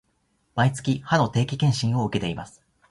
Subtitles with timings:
[0.55, 2.63] 毎月、歯の定期検診を受けています